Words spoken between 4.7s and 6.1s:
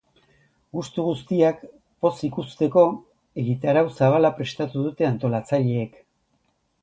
dute antolatzaileek.